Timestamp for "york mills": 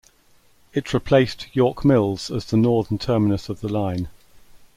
1.55-2.31